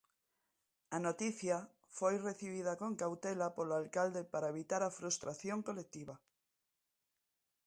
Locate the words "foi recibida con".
1.97-2.91